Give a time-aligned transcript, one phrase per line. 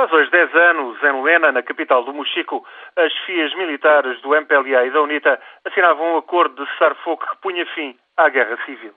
[0.00, 2.66] Faz hoje 10 anos, em Luena, na capital do Mochico,
[2.96, 7.66] as FIAs militares do MPLA e da UNITA assinavam um acordo de cessar-fogo que punha
[7.74, 8.94] fim à guerra civil.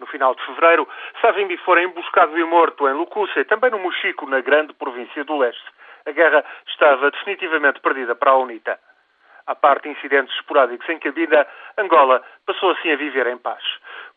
[0.00, 0.88] No final de fevereiro,
[1.20, 5.62] Savimbi fora emboscado e morto em Lucúcia, também no Mochico, na grande província do leste.
[6.04, 8.76] A guerra estava definitivamente perdida para a UNITA.
[9.46, 11.46] À parte incidentes esporádicos em cabida,
[11.78, 13.62] Angola passou assim a viver em paz.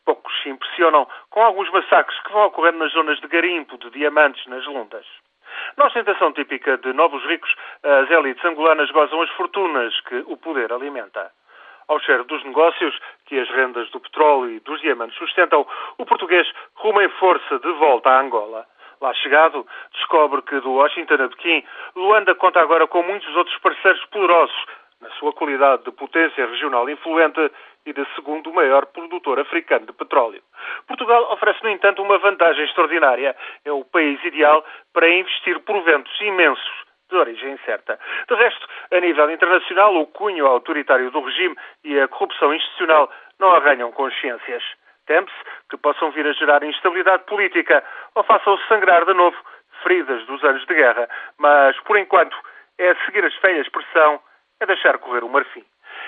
[0.03, 4.43] Poucos se impressionam com alguns massacres que vão ocorrendo nas zonas de garimpo de diamantes
[4.47, 5.05] nas lundas.
[5.77, 7.53] Na ostentação típica de novos ricos,
[7.83, 11.31] as élites angolanas gozam as fortunas que o poder alimenta.
[11.87, 16.47] Ao cheiro dos negócios que as rendas do petróleo e dos diamantes sustentam, o português
[16.75, 18.65] ruma em força de volta à Angola.
[19.01, 21.63] Lá chegado, descobre que do Washington a Pequim,
[21.95, 24.65] Luanda conta agora com muitos outros parceiros poderosos
[25.03, 27.51] na sua qualidade de potência regional influente
[27.85, 30.41] e de segundo maior produtor africano de petróleo.
[30.87, 33.35] Portugal oferece, no entanto, uma vantagem extraordinária.
[33.65, 37.99] É o país ideal para investir proventos imensos de origem incerta.
[38.27, 43.53] De resto, a nível internacional, o cunho autoritário do regime e a corrupção institucional não
[43.53, 44.63] arranham consciências.
[45.05, 45.35] Teme-se
[45.69, 47.83] que possam vir a gerar instabilidade política
[48.15, 49.35] ou façam sangrar de novo
[49.83, 51.09] feridas dos anos de guerra.
[51.37, 52.35] Mas, por enquanto,
[52.77, 54.21] é seguir as feias pressão
[54.63, 55.63] é deixar correr o marfim.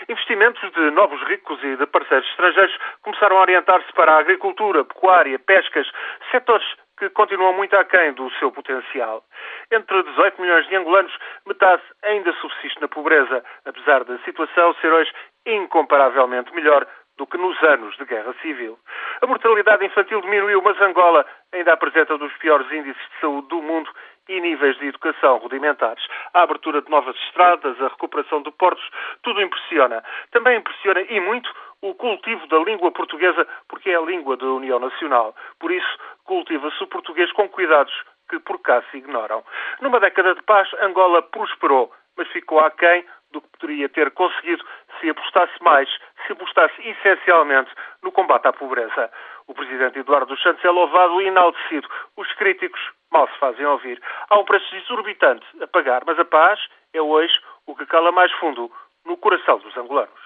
[0.09, 5.38] Investimentos de novos ricos e de parceiros estrangeiros começaram a orientar-se para a agricultura, pecuária,
[5.39, 5.88] pescas,
[6.31, 6.66] setores
[6.98, 9.23] que continuam muito aquém do seu potencial.
[9.72, 11.14] Entre 18 milhões de angolanos,
[11.45, 15.11] metade ainda subsiste na pobreza, apesar da situação ser hoje
[15.45, 18.78] incomparavelmente melhor do que nos anos de guerra civil.
[19.22, 23.61] A mortalidade infantil diminuiu, mas Angola ainda apresenta um dos piores índices de saúde do
[23.61, 23.89] mundo
[24.28, 26.06] e níveis de educação rudimentares.
[26.36, 28.86] A abertura de novas estradas, a recuperação de portos,
[29.23, 30.03] tudo impressiona.
[30.31, 31.50] Também impressiona e muito
[31.81, 35.33] o cultivo da língua portuguesa, porque é a língua da União Nacional.
[35.61, 37.94] Por isso, cultiva-se o português com cuidados
[38.30, 39.45] que por cá se ignoram.
[39.80, 44.61] Numa década de paz, Angola prosperou, mas ficou aquém do que poderia ter conseguido
[44.99, 45.89] se apostasse mais,
[46.27, 47.72] se apostasse essencialmente
[48.03, 49.09] no combate à pobreza.
[49.48, 51.88] O presidente Eduardo dos Santos é louvado e enaltecido.
[52.17, 52.82] Os críticos
[53.15, 54.02] mal se fazem ouvir.
[54.30, 56.59] Há um preço exorbitante a pagar, mas a paz
[56.93, 57.33] é hoje
[57.65, 58.70] o que cala mais fundo
[59.05, 60.24] no coração dos angolanos.